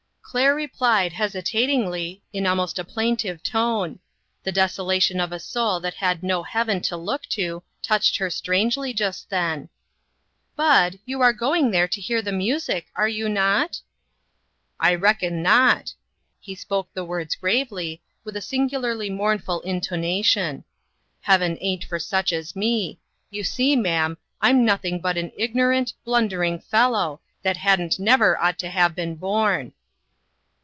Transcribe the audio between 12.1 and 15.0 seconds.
the music, are you not?" 234